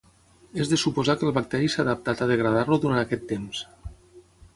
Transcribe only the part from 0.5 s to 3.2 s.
És de suposar que el bacteri s'ha adaptat a degradar-lo durant